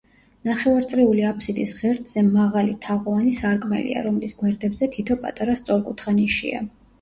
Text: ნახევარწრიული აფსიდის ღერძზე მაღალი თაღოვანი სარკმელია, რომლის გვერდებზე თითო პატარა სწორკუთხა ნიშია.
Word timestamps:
ნახევარწრიული 0.47 1.25
აფსიდის 1.31 1.73
ღერძზე 1.81 2.23
მაღალი 2.29 2.73
თაღოვანი 2.85 3.35
სარკმელია, 3.41 4.01
რომლის 4.07 4.35
გვერდებზე 4.41 4.91
თითო 4.97 5.19
პატარა 5.27 5.57
სწორკუთხა 5.61 6.17
ნიშია. 6.19 6.65